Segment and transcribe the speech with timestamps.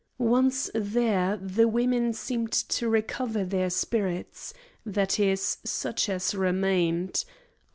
[0.17, 4.51] Once there the women seemed to recover their spirits;
[4.83, 7.23] that is, such as remained.